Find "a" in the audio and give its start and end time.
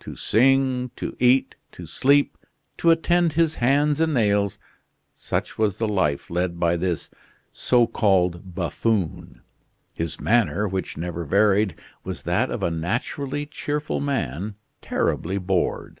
12.64-12.70